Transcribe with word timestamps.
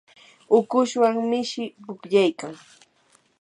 ukushwan 0.57 1.15
mishi 1.29 1.63
pukllaykayan. 1.83 2.55